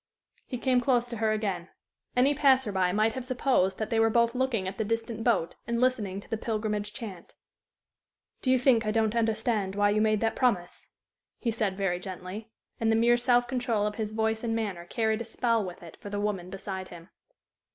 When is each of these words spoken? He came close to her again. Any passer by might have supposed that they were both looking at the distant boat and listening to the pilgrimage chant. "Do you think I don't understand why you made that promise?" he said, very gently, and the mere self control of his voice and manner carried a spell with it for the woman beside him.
He 0.47 0.57
came 0.57 0.81
close 0.81 1.05
to 1.09 1.17
her 1.17 1.31
again. 1.31 1.69
Any 2.15 2.33
passer 2.33 2.71
by 2.71 2.91
might 2.91 3.13
have 3.13 3.23
supposed 3.23 3.77
that 3.77 3.91
they 3.91 3.99
were 3.99 4.09
both 4.09 4.33
looking 4.33 4.67
at 4.67 4.79
the 4.79 4.83
distant 4.83 5.23
boat 5.23 5.53
and 5.67 5.79
listening 5.79 6.19
to 6.21 6.27
the 6.27 6.37
pilgrimage 6.37 6.91
chant. 6.91 7.35
"Do 8.41 8.49
you 8.49 8.57
think 8.57 8.83
I 8.83 8.89
don't 8.89 9.15
understand 9.15 9.75
why 9.75 9.91
you 9.91 10.01
made 10.01 10.19
that 10.21 10.35
promise?" 10.35 10.89
he 11.37 11.51
said, 11.51 11.77
very 11.77 11.99
gently, 11.99 12.49
and 12.79 12.91
the 12.91 12.95
mere 12.95 13.15
self 13.15 13.47
control 13.47 13.85
of 13.85 13.97
his 13.97 14.11
voice 14.11 14.43
and 14.43 14.55
manner 14.55 14.85
carried 14.85 15.21
a 15.21 15.23
spell 15.23 15.63
with 15.63 15.83
it 15.83 15.97
for 15.97 16.09
the 16.09 16.19
woman 16.19 16.49
beside 16.49 16.87
him. 16.87 17.09